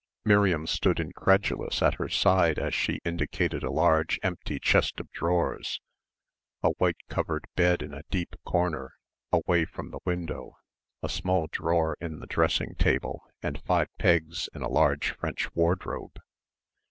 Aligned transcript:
Miriam 0.25 0.65
stood 0.65 0.99
incredulous 0.99 1.83
at 1.83 1.93
her 1.99 2.09
side 2.09 2.57
as 2.57 2.73
she 2.73 2.99
indicated 3.05 3.61
a 3.61 3.69
large 3.69 4.19
empty 4.23 4.57
chest 4.59 4.99
of 4.99 5.11
drawers, 5.11 5.79
a 6.63 6.69
white 6.79 6.97
covered 7.07 7.45
bed 7.55 7.83
in 7.83 7.93
a 7.93 8.01
deep 8.09 8.33
corner 8.43 8.95
away 9.31 9.63
from 9.63 9.91
the 9.91 9.99
window, 10.03 10.57
a 11.03 11.07
small 11.07 11.45
drawer 11.51 11.97
in 12.01 12.17
the 12.17 12.25
dressing 12.25 12.73
table 12.79 13.21
and 13.43 13.61
five 13.61 13.89
pegs 13.99 14.49
in 14.55 14.63
a 14.63 14.69
large 14.69 15.11
French 15.11 15.53
wardrobe. 15.53 16.17